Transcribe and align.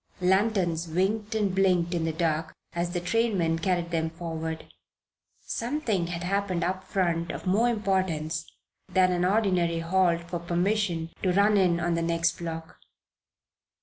Lanterns 0.19 0.87
winked 0.87 1.35
and 1.35 1.53
blinked 1.53 1.93
in 1.93 2.05
the 2.05 2.11
dark 2.11 2.55
as 2.73 2.89
the 2.89 2.99
trainmen 2.99 3.59
carried 3.59 3.91
them 3.91 4.09
forward. 4.09 4.65
Something 5.41 6.07
had 6.07 6.23
happened 6.23 6.63
up 6.63 6.83
front 6.85 7.29
of 7.29 7.45
more 7.45 7.69
importance 7.69 8.51
than 8.91 9.11
an 9.11 9.23
ordinary 9.23 9.77
halt 9.77 10.21
for 10.23 10.39
permission 10.39 11.11
to 11.21 11.31
run 11.31 11.55
in 11.55 11.79
on 11.79 11.93
the 11.93 12.01
next 12.01 12.39
block. 12.39 12.79